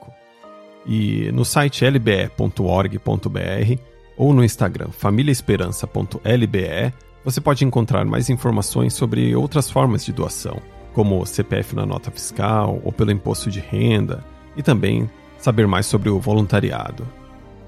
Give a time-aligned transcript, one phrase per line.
[0.87, 3.81] E no site lbe.org.br
[4.17, 10.63] ou no Instagram famíliaesperança.lbe você pode encontrar mais informações sobre outras formas de doação,
[10.95, 14.25] como CPF na nota fiscal ou pelo imposto de renda,
[14.57, 17.05] e também saber mais sobre o voluntariado.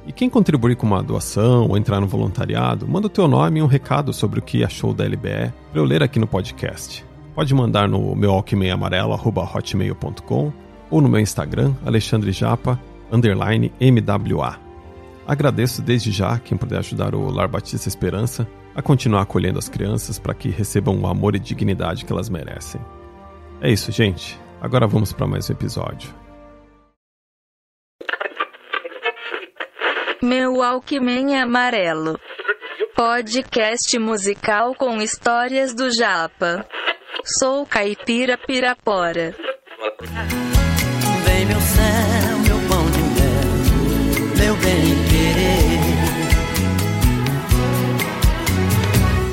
[0.06, 3.62] E quem contribuir com uma doação ou entrar no voluntariado, manda o teu nome e
[3.62, 7.05] um recado sobre o que achou da LBE para eu ler aqui no podcast.
[7.34, 10.52] Pode mandar no meu alquimeiamarelo.hotmail.com
[10.91, 12.80] ou no meu Instagram, Alexandre Japa,
[13.12, 14.56] underline MWA.
[15.27, 20.19] Agradeço desde já quem puder ajudar o Lar Batista Esperança a continuar acolhendo as crianças
[20.19, 22.80] para que recebam o amor e dignidade que elas merecem.
[23.60, 24.41] É isso, gente.
[24.60, 26.28] Agora vamos para mais um episódio.
[30.22, 32.19] Meu Alckmin Amarelo.
[32.97, 36.66] Podcast musical com histórias do Japa.
[37.25, 39.36] Sou caipira pirapora.
[41.25, 43.53] Vem meu céu, meu pão de mel,
[44.37, 45.78] meu bem querer.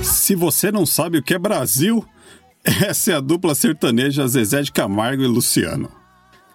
[0.03, 2.05] Se você não sabe o que é Brasil,
[2.63, 6.04] essa é a dupla sertaneja Zezé de Camargo e Luciano.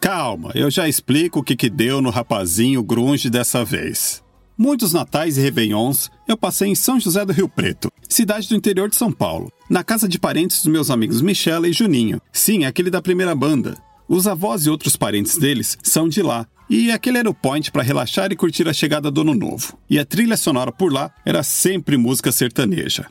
[0.01, 4.23] Calma, eu já explico o que, que deu no rapazinho grunge dessa vez.
[4.57, 8.89] Muitos natais e réveillons eu passei em São José do Rio Preto, cidade do interior
[8.89, 12.19] de São Paulo, na casa de parentes dos meus amigos Michela e Juninho.
[12.33, 13.77] Sim, aquele da primeira banda.
[14.09, 17.83] Os avós e outros parentes deles são de lá, e aquele era o point para
[17.83, 19.79] relaxar e curtir a chegada do ano novo.
[19.89, 23.07] E a trilha sonora por lá era sempre música sertaneja.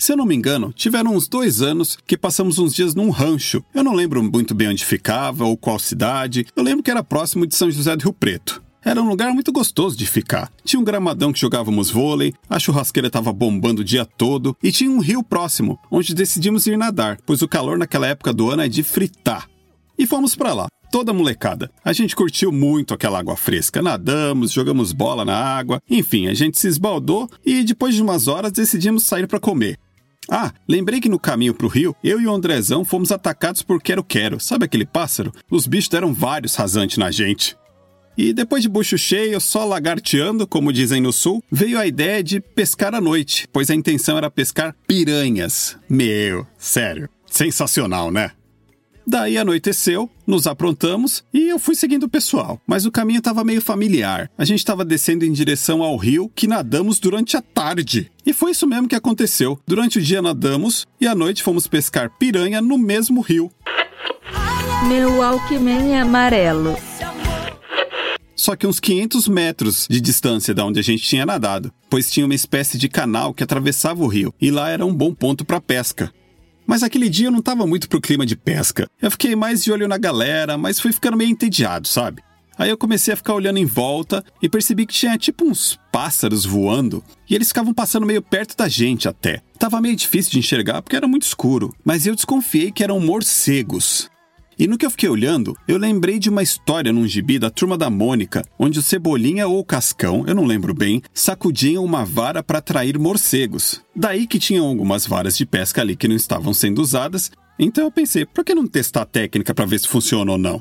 [0.00, 3.62] Se eu não me engano, tiveram uns dois anos que passamos uns dias num rancho.
[3.74, 6.46] Eu não lembro muito bem onde ficava ou qual cidade.
[6.56, 8.62] Eu lembro que era próximo de São José do Rio Preto.
[8.82, 10.50] Era um lugar muito gostoso de ficar.
[10.64, 14.90] Tinha um gramadão que jogávamos vôlei, a churrasqueira estava bombando o dia todo e tinha
[14.90, 18.68] um rio próximo, onde decidimos ir nadar, pois o calor naquela época do ano é
[18.68, 19.46] de fritar.
[19.98, 21.70] E fomos para lá, toda molecada.
[21.84, 26.58] A gente curtiu muito aquela água fresca, nadamos, jogamos bola na água, enfim, a gente
[26.58, 29.78] se esbaldou e depois de umas horas decidimos sair para comer.
[30.28, 34.38] Ah, lembrei que no caminho pro rio, eu e o Andrezão fomos atacados por quero-quero.
[34.38, 35.32] Sabe aquele pássaro?
[35.50, 37.56] Os bichos deram vários rasantes na gente.
[38.16, 42.40] E depois de bucho cheio, só lagarteando, como dizem no sul, veio a ideia de
[42.40, 45.76] pescar à noite, pois a intenção era pescar piranhas.
[45.88, 48.32] Meu, sério, sensacional, né?
[49.10, 53.60] Daí anoiteceu, nos aprontamos e eu fui seguindo o pessoal, mas o caminho estava meio
[53.60, 54.30] familiar.
[54.38, 58.08] A gente estava descendo em direção ao rio que nadamos durante a tarde.
[58.24, 59.58] E foi isso mesmo que aconteceu.
[59.66, 63.50] Durante o dia nadamos e à noite fomos pescar piranha no mesmo rio.
[64.86, 66.76] Meu Alckmin amarelo.
[68.36, 72.24] Só que uns 500 metros de distância da onde a gente tinha nadado, pois tinha
[72.24, 75.60] uma espécie de canal que atravessava o rio e lá era um bom ponto para
[75.60, 76.12] pesca.
[76.66, 78.88] Mas aquele dia eu não estava muito pro clima de pesca.
[79.00, 82.22] Eu fiquei mais de olho na galera, mas fui ficando meio entediado, sabe?
[82.60, 86.44] Aí eu comecei a ficar olhando em volta e percebi que tinha tipo uns pássaros
[86.44, 89.40] voando e eles ficavam passando meio perto da gente até.
[89.58, 94.10] Tava meio difícil de enxergar porque era muito escuro, mas eu desconfiei que eram morcegos.
[94.60, 97.78] E no que eu fiquei olhando, eu lembrei de uma história num gibi da Turma
[97.78, 102.42] da Mônica, onde o Cebolinha ou o Cascão, eu não lembro bem, sacudiam uma vara
[102.42, 103.80] para atrair morcegos.
[103.96, 107.90] Daí que tinham algumas varas de pesca ali que não estavam sendo usadas, então eu
[107.90, 110.60] pensei, por que não testar a técnica para ver se funciona ou não?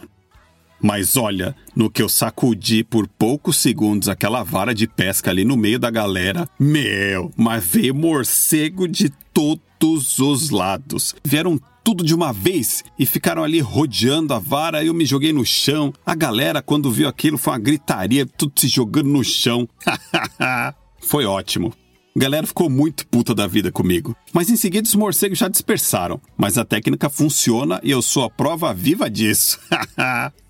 [0.82, 5.58] Mas olha, no que eu sacudi por poucos segundos aquela vara de pesca ali no
[5.58, 11.16] meio da galera, meu, mas veio morcego de todos os lados.
[11.24, 14.84] Vieram tudo de uma vez e ficaram ali rodeando a vara.
[14.84, 15.94] Eu me joguei no chão.
[16.06, 19.68] A galera, quando viu aquilo, foi uma gritaria, tudo se jogando no chão.
[21.02, 21.74] foi ótimo.
[22.16, 24.16] A galera ficou muito puta da vida comigo.
[24.34, 26.20] Mas em seguida os morcegos já dispersaram.
[26.38, 29.60] Mas a técnica funciona e eu sou a prova viva disso.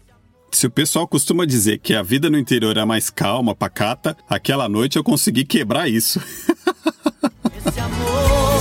[0.51, 4.67] Se o pessoal costuma dizer que a vida no interior é mais calma, pacata, aquela
[4.67, 6.19] noite eu consegui quebrar isso.
[6.19, 8.59] Esse amor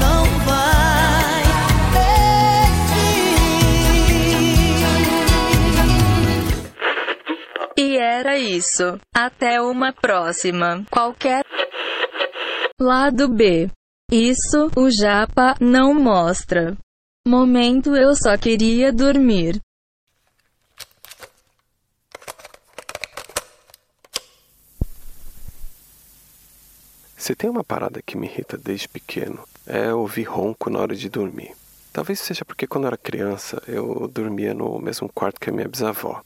[0.00, 1.42] não vai
[7.76, 7.82] existir.
[7.82, 8.98] E era isso.
[9.14, 10.84] Até uma próxima.
[10.90, 11.44] Qualquer.
[12.80, 13.70] Lado B.
[14.10, 16.76] Isso o Japa não mostra.
[17.26, 19.60] Momento eu só queria dormir.
[27.24, 31.08] Se tem uma parada que me irrita desde pequeno, é ouvir ronco na hora de
[31.08, 31.52] dormir.
[31.90, 35.66] Talvez seja porque quando eu era criança eu dormia no mesmo quarto que a minha
[35.66, 36.20] bisavó.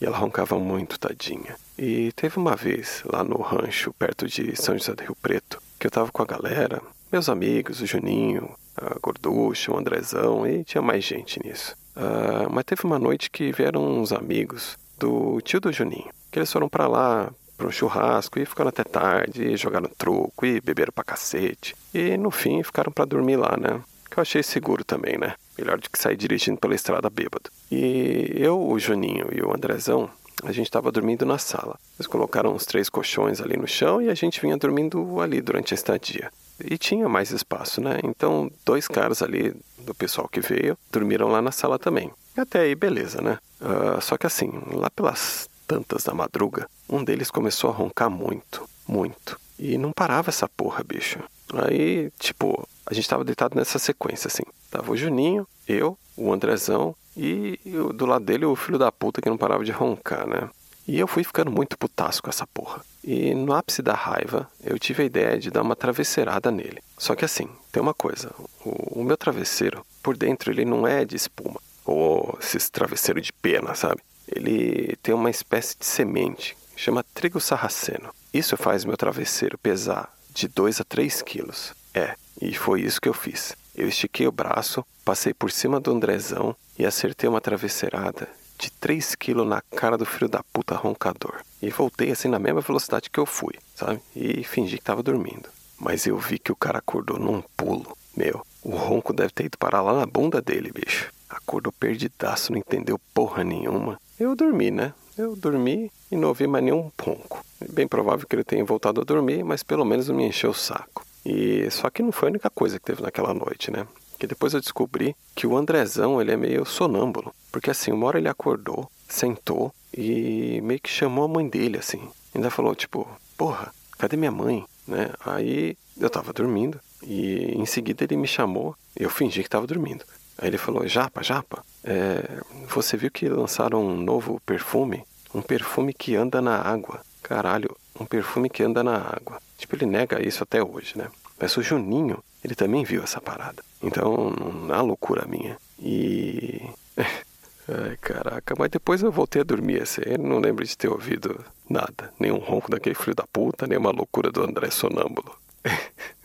[0.00, 1.54] E ela roncava muito, tadinha.
[1.76, 5.86] E teve uma vez, lá no rancho, perto de São José do Rio Preto, que
[5.86, 6.80] eu tava com a galera,
[7.12, 11.76] meus amigos, o Juninho, a Gorducha, o Andrezão, e tinha mais gente nisso.
[11.94, 16.50] Ah, mas teve uma noite que vieram uns amigos do tio do Juninho, que eles
[16.50, 20.92] foram pra lá para um churrasco e ficaram até tarde, e jogaram truco e beberam
[20.94, 21.76] pra cacete.
[21.92, 23.82] E no fim ficaram para dormir lá, né?
[24.08, 25.34] Que eu achei seguro também, né?
[25.58, 27.50] Melhor do que sair dirigindo pela estrada bêbado.
[27.70, 30.08] E eu, o Juninho e o Andrezão,
[30.44, 31.76] a gente estava dormindo na sala.
[31.98, 35.74] Eles colocaram uns três colchões ali no chão e a gente vinha dormindo ali durante
[35.74, 36.30] a estadia.
[36.64, 37.98] E tinha mais espaço, né?
[38.04, 42.10] Então, dois caras ali do pessoal que veio dormiram lá na sala também.
[42.36, 43.38] Até aí, beleza, né?
[43.60, 48.68] Ah, só que assim, lá pelas tantas da madruga, um deles começou a roncar muito,
[48.88, 49.38] muito.
[49.58, 51.20] E não parava essa porra, bicho.
[51.52, 54.44] Aí, tipo, a gente tava deitado nessa sequência, assim.
[54.70, 57.60] Tava o Juninho, eu, o Andrezão e,
[57.94, 60.48] do lado dele o filho da puta que não parava de roncar, né?
[60.86, 62.82] E eu fui ficando muito putaço com essa porra.
[63.04, 66.82] E no ápice da raiva, eu tive a ideia de dar uma travesseirada nele.
[66.96, 68.30] Só que assim, tem uma coisa:
[68.64, 71.60] o, o meu travesseiro, por dentro, ele não é de espuma.
[71.84, 74.00] Ou esses travesseiro de pena, sabe?
[74.34, 78.10] Ele tem uma espécie de semente, chama trigo sarraceno.
[78.32, 81.72] Isso faz meu travesseiro pesar de 2 a 3 quilos.
[81.94, 83.56] É, e foi isso que eu fiz.
[83.74, 88.28] Eu estiquei o braço, passei por cima do Andrezão e acertei uma travesseirada
[88.58, 91.40] de 3 quilos na cara do filho da puta roncador.
[91.62, 94.00] E voltei assim na mesma velocidade que eu fui, sabe?
[94.14, 95.48] E fingi que tava dormindo.
[95.78, 97.96] Mas eu vi que o cara acordou num pulo.
[98.16, 101.12] Meu, o ronco deve ter ido parar lá na bunda dele, bicho.
[101.28, 104.00] Acordou perdidaço, não entendeu porra nenhuma.
[104.18, 104.92] Eu dormi, né?
[105.16, 107.44] Eu dormi e não ouvi mais nenhum ronco.
[107.60, 110.50] É bem provável que ele tenha voltado a dormir, mas pelo menos não me encheu
[110.50, 111.06] o saco.
[111.24, 113.86] E só que não foi a única coisa que teve naquela noite, né?
[114.18, 117.32] Que depois eu descobri que o Andrezão, ele é meio sonâmbulo.
[117.52, 122.00] Porque assim, uma hora ele acordou, sentou e meio que chamou a mãe dele, assim.
[122.34, 124.64] Ainda falou, tipo, porra, cadê minha mãe?
[124.86, 125.10] Né?
[125.24, 130.04] Aí eu tava dormindo e em seguida ele me chamou eu fingi que tava dormindo.
[130.38, 135.04] Aí ele falou, Japa, Japa, é, você viu que lançaram um novo perfume?
[135.34, 137.00] Um perfume que anda na água.
[137.22, 139.40] Caralho, um perfume que anda na água.
[139.56, 141.08] Tipo, ele nega isso até hoje, né?
[141.40, 143.62] Mas o Juninho, ele também viu essa parada.
[143.82, 144.32] Então,
[144.70, 145.56] há loucura minha.
[145.78, 146.62] E.
[147.68, 150.00] Ai, caraca, mas depois eu voltei a dormir assim.
[150.06, 152.10] Eu não lembro de ter ouvido nada.
[152.18, 155.36] Nenhum ronco daquele filho da puta, nem uma loucura do André Sonâmbulo.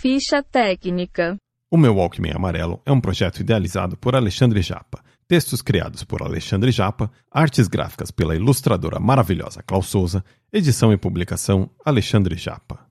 [0.00, 1.36] Ficha técnica.
[1.70, 6.70] O meu Walkman Amarelo é um projeto idealizado por Alexandre Japa, textos criados por Alexandre
[6.70, 12.89] Japa, artes gráficas pela ilustradora maravilhosa Klaus Souza, edição e publicação Alexandre Japa.